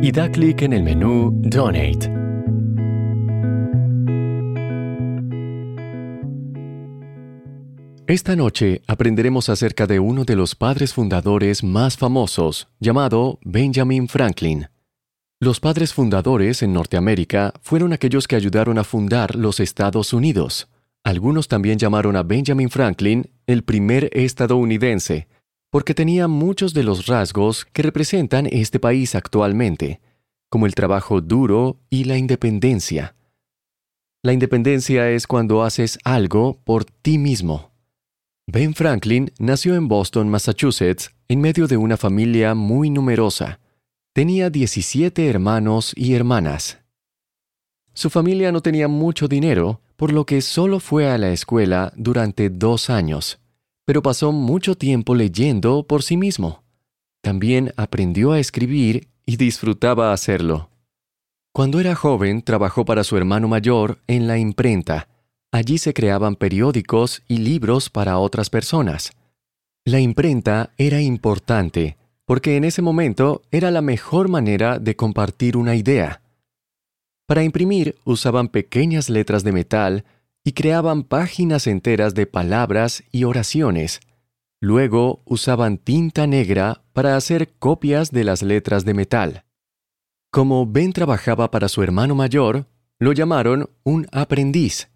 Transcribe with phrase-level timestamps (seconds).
[0.00, 2.10] y da clic en el menú Donate.
[8.06, 14.68] Esta noche aprenderemos acerca de uno de los padres fundadores más famosos, llamado Benjamin Franklin.
[15.40, 20.68] Los padres fundadores en Norteamérica fueron aquellos que ayudaron a fundar los Estados Unidos.
[21.02, 25.26] Algunos también llamaron a Benjamin Franklin el primer estadounidense,
[25.74, 30.00] porque tenía muchos de los rasgos que representan este país actualmente,
[30.48, 33.16] como el trabajo duro y la independencia.
[34.22, 37.72] La independencia es cuando haces algo por ti mismo.
[38.46, 43.58] Ben Franklin nació en Boston, Massachusetts, en medio de una familia muy numerosa.
[44.12, 46.78] Tenía 17 hermanos y hermanas.
[47.94, 52.48] Su familia no tenía mucho dinero, por lo que solo fue a la escuela durante
[52.48, 53.40] dos años
[53.84, 56.62] pero pasó mucho tiempo leyendo por sí mismo.
[57.22, 60.70] También aprendió a escribir y disfrutaba hacerlo.
[61.52, 65.08] Cuando era joven trabajó para su hermano mayor en la imprenta.
[65.52, 69.12] Allí se creaban periódicos y libros para otras personas.
[69.84, 71.96] La imprenta era importante
[72.26, 76.22] porque en ese momento era la mejor manera de compartir una idea.
[77.26, 80.04] Para imprimir usaban pequeñas letras de metal
[80.44, 84.00] y creaban páginas enteras de palabras y oraciones.
[84.60, 89.44] Luego usaban tinta negra para hacer copias de las letras de metal.
[90.30, 92.66] Como Ben trabajaba para su hermano mayor,
[92.98, 94.90] lo llamaron un aprendiz.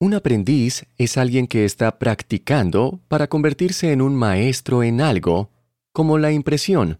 [0.00, 5.50] Un aprendiz es alguien que está practicando para convertirse en un maestro en algo,
[5.92, 6.98] como la impresión.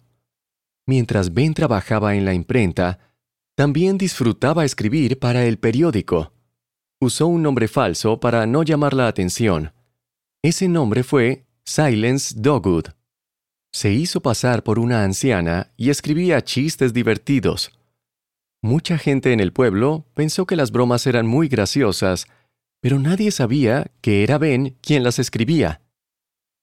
[0.86, 2.98] Mientras Ben trabajaba en la imprenta,
[3.56, 6.32] también disfrutaba escribir para el periódico
[7.00, 9.72] usó un nombre falso para no llamar la atención.
[10.42, 12.86] Ese nombre fue Silence Dogwood.
[13.72, 17.70] Se hizo pasar por una anciana y escribía chistes divertidos.
[18.62, 22.26] Mucha gente en el pueblo pensó que las bromas eran muy graciosas,
[22.80, 25.82] pero nadie sabía que era Ben quien las escribía.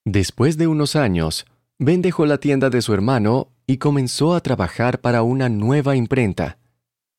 [0.06, 1.46] Después de unos años,
[1.79, 6.57] Ben dejó la tienda de su hermano y comenzó a trabajar para una nueva imprenta.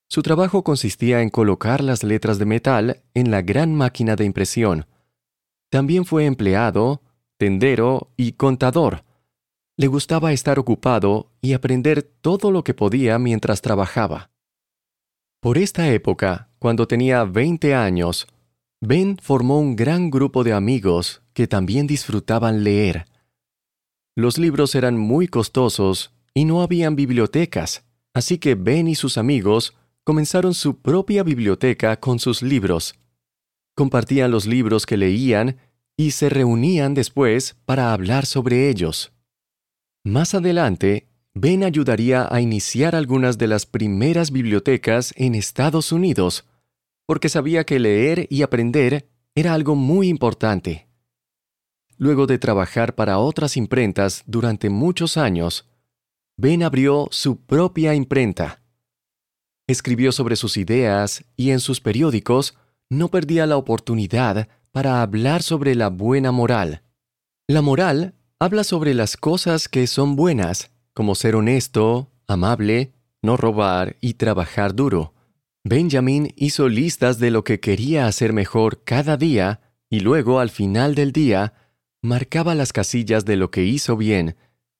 [0.08, 4.86] Su trabajo consistía en colocar las letras de metal en la gran máquina de impresión.
[5.68, 7.02] También fue empleado,
[7.38, 9.04] tendero y contador.
[9.76, 14.30] Le gustaba estar ocupado y aprender todo lo que podía mientras trabajaba.
[15.40, 18.26] Por esta época, cuando tenía 20 años,
[18.80, 23.06] Ben formó un gran grupo de amigos que también disfrutaban leer.
[24.14, 27.84] Los libros eran muy costosos y no habían bibliotecas,
[28.14, 29.74] así que Ben y sus amigos
[30.06, 32.94] comenzaron su propia biblioteca con sus libros.
[33.74, 35.56] Compartían los libros que leían
[35.96, 39.12] y se reunían después para hablar sobre ellos.
[40.04, 46.46] Más adelante, Ben ayudaría a iniciar algunas de las primeras bibliotecas en Estados Unidos,
[47.04, 50.86] porque sabía que leer y aprender era algo muy importante.
[51.98, 55.68] Luego de trabajar para otras imprentas durante muchos años,
[56.36, 58.62] Ben abrió su propia imprenta
[59.66, 62.56] escribió sobre sus ideas y en sus periódicos
[62.88, 66.82] no perdía la oportunidad para hablar sobre la buena moral.
[67.48, 73.96] La moral habla sobre las cosas que son buenas, como ser honesto, amable, no robar
[74.00, 75.14] y trabajar duro.
[75.64, 79.60] Benjamin hizo listas de lo que quería hacer mejor cada día
[79.90, 81.54] y luego al final del día
[82.02, 84.36] marcaba las casillas de lo que hizo bien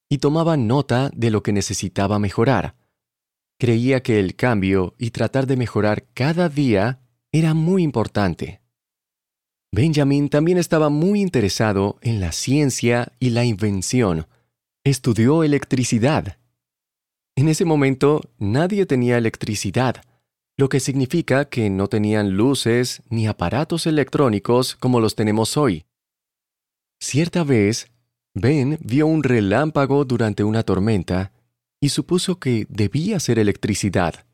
[0.09, 2.77] y tomaba nota de lo que necesitaba mejorar.
[3.59, 7.01] Creía que el cambio y tratar de mejorar cada día
[7.33, 8.61] era muy importante.
[9.73, 14.27] Benjamin también estaba muy interesado en la ciencia y la invención.
[14.85, 16.39] Estudió electricidad.
[17.35, 20.03] En ese momento nadie tenía electricidad,
[20.57, 25.85] lo que significa que no tenían luces ni aparatos electrónicos como los tenemos hoy.
[27.01, 27.91] Cierta vez,
[28.35, 31.33] Ben vio un relámpago durante una tormenta
[31.87, 34.27] y supuso que debía ser electricidad.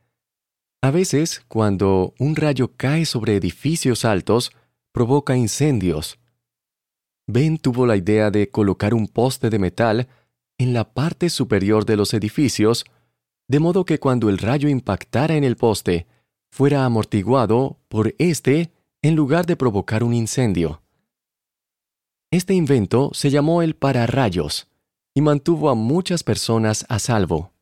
[0.81, 4.52] A veces, cuando un rayo cae sobre edificios altos,
[4.90, 6.19] provoca incendios.
[7.26, 10.08] Ben tuvo la idea de colocar un poste de metal
[10.56, 12.87] en la parte superior de los edificios,
[13.49, 16.06] de modo que cuando el rayo impactara en el poste,
[16.50, 18.72] fuera amortiguado por éste
[19.02, 20.81] en lugar de provocar un incendio.
[22.31, 24.71] Este invento se llamó el pararrayos
[25.14, 27.53] y mantuvo a muchas personas a salvo.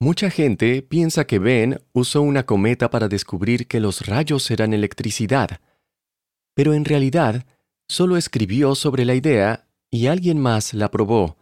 [0.00, 5.60] Mucha gente piensa que Ben usó una cometa para descubrir que los rayos eran electricidad,
[6.54, 7.46] pero en realidad
[7.88, 11.36] solo escribió sobre la idea y alguien más la probó.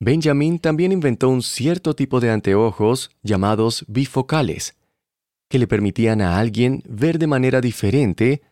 [0.00, 4.76] Benjamin también inventó un cierto tipo de anteojos llamados bifocales,
[5.48, 8.42] que le permitían a alguien ver de manera diferente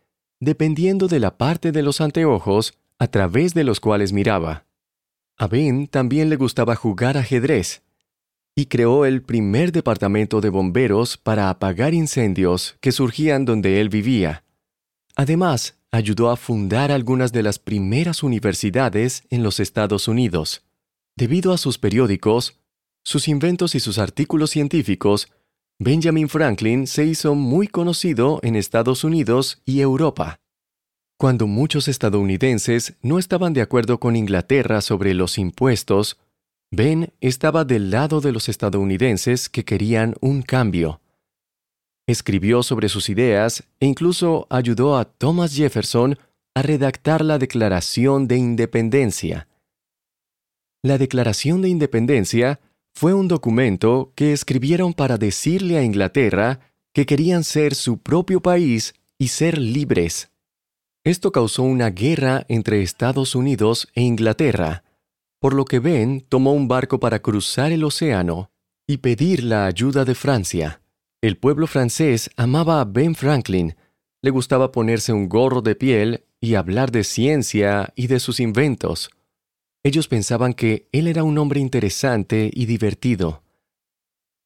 [0.40, 4.64] dependiendo de la parte de los anteojos a través de los cuales miraba.
[5.42, 7.82] A Ben también le gustaba jugar ajedrez,
[8.54, 14.44] y creó el primer departamento de bomberos para apagar incendios que surgían donde él vivía.
[15.16, 20.62] Además, ayudó a fundar algunas de las primeras universidades en los Estados Unidos.
[21.16, 22.60] Debido a sus periódicos,
[23.02, 25.26] sus inventos y sus artículos científicos,
[25.80, 30.38] Benjamin Franklin se hizo muy conocido en Estados Unidos y Europa.
[31.22, 36.18] Cuando muchos estadounidenses no estaban de acuerdo con Inglaterra sobre los impuestos,
[36.72, 41.00] Ben estaba del lado de los estadounidenses que querían un cambio.
[42.08, 46.18] Escribió sobre sus ideas e incluso ayudó a Thomas Jefferson
[46.56, 49.46] a redactar la Declaración de Independencia.
[50.82, 52.58] La Declaración de Independencia
[52.96, 56.58] fue un documento que escribieron para decirle a Inglaterra
[56.92, 60.31] que querían ser su propio país y ser libres.
[61.04, 64.84] Esto causó una guerra entre Estados Unidos e Inglaterra,
[65.40, 68.52] por lo que Ben tomó un barco para cruzar el océano
[68.86, 70.80] y pedir la ayuda de Francia.
[71.20, 73.74] El pueblo francés amaba a Ben Franklin,
[74.22, 79.10] le gustaba ponerse un gorro de piel y hablar de ciencia y de sus inventos.
[79.82, 83.42] Ellos pensaban que él era un hombre interesante y divertido.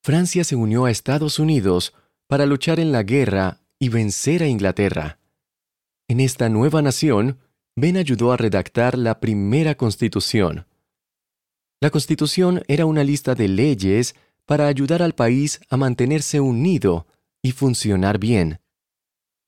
[0.03, 1.93] Francia se unió a Estados Unidos
[2.27, 5.19] para luchar en la guerra y vencer a Inglaterra.
[6.09, 7.41] En esta nueva nación,
[7.75, 10.67] Ben ayudó a redactar la primera constitución.
[11.81, 14.15] La constitución era una lista de leyes
[14.47, 17.07] para ayudar al país a mantenerse unido
[17.43, 18.61] y funcionar bien.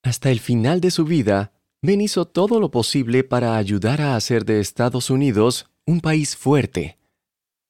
[0.02, 4.44] Hasta el final de su vida, Ben hizo todo lo posible para ayudar a hacer
[4.44, 6.98] de Estados Unidos un país fuerte.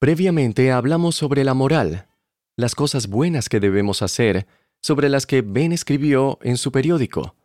[0.00, 2.08] Previamente hablamos sobre la moral,
[2.56, 4.46] las cosas buenas que debemos hacer,
[4.80, 7.36] sobre las que Ben escribió en su periódico.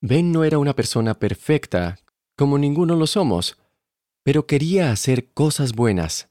[0.00, 1.98] Ben no era una persona perfecta,
[2.36, 3.58] como ninguno lo somos,
[4.22, 6.28] pero quería hacer cosas buenas.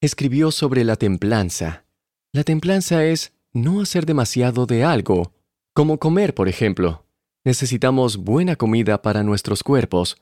[0.00, 1.84] Escribió sobre la templanza.
[2.32, 5.32] La templanza es no hacer demasiado de algo,
[5.74, 7.04] como comer, por ejemplo.
[7.44, 10.16] Necesitamos buena comida para nuestros cuerpos,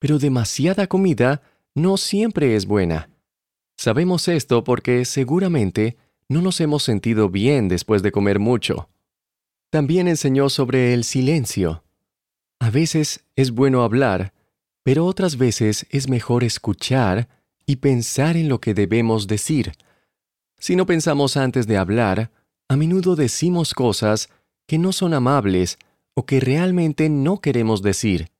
[0.00, 1.42] pero demasiada comida
[1.74, 3.10] no siempre es buena.
[3.76, 5.96] Sabemos esto porque seguramente
[6.28, 8.88] no nos hemos sentido bien después de comer mucho.
[9.70, 11.84] También enseñó sobre el silencio.
[12.62, 14.32] A veces es bueno hablar,
[14.84, 17.28] pero otras veces es mejor escuchar
[17.66, 19.72] y pensar en lo que debemos decir.
[20.60, 22.30] Si no pensamos antes de hablar,
[22.68, 24.28] a menudo decimos cosas
[24.68, 25.76] que no son amables
[26.14, 28.30] o que realmente no queremos decir.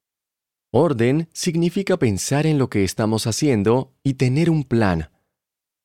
[0.71, 5.11] Orden significa pensar en lo que estamos haciendo y tener un plan.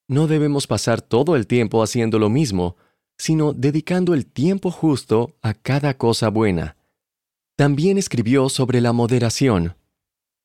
[0.07, 2.78] No debemos pasar todo el tiempo haciendo lo mismo,
[3.18, 6.77] sino dedicando el tiempo justo a cada cosa buena.
[7.57, 9.76] También escribió sobre la moderación.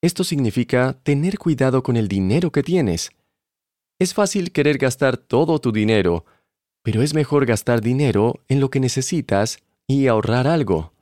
[0.01, 3.11] Esto significa tener cuidado con el dinero que tienes.
[3.99, 6.25] Es fácil querer gastar todo tu dinero,
[6.83, 10.95] pero es mejor gastar dinero en lo que necesitas y ahorrar algo.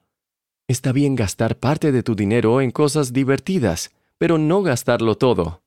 [0.66, 5.62] Está bien gastar parte de tu dinero en cosas divertidas, pero no gastarlo todo.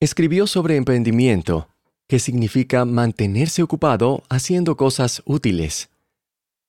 [0.00, 1.68] Escribió sobre emprendimiento,
[2.08, 5.90] que significa mantenerse ocupado haciendo cosas útiles.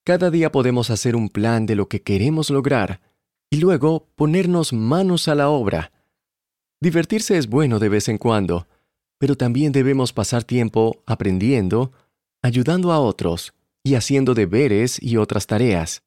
[0.04, 3.00] Cada día podemos hacer un plan de lo que queremos lograr
[3.50, 5.92] y luego ponernos manos a la obra.
[6.80, 8.66] Divertirse es bueno de vez en cuando,
[9.18, 11.92] pero también debemos pasar tiempo aprendiendo,
[12.42, 13.54] ayudando a otros
[13.84, 16.02] y haciendo deberes y otras tareas.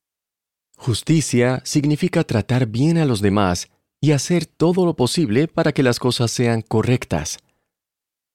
[0.76, 3.70] Justicia significa tratar bien a los demás
[4.02, 7.40] y hacer todo lo posible para que las cosas sean correctas.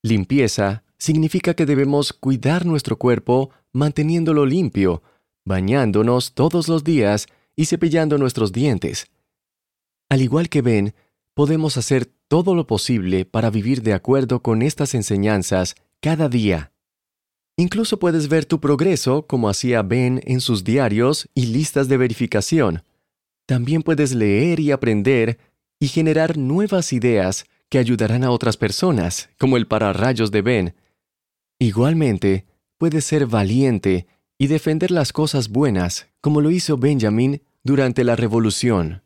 [0.01, 5.03] Limpieza significa que debemos cuidar nuestro cuerpo manteniéndolo limpio
[5.45, 9.07] bañándonos todos los días y cepillando nuestros dientes.
[10.09, 10.93] Al igual que Ben,
[11.33, 16.71] podemos hacer todo lo posible para vivir de acuerdo con estas enseñanzas cada día.
[17.57, 22.83] Incluso puedes ver tu progreso como hacía Ben en sus diarios y listas de verificación.
[23.45, 25.37] También puedes leer y aprender
[25.79, 30.75] y generar nuevas ideas que ayudarán a otras personas, como el pararrayos de Ben.
[31.59, 32.45] Igualmente,
[32.77, 34.07] puedes ser valiente
[34.41, 39.03] y defender las cosas buenas, como lo hizo Benjamin durante la Revolución.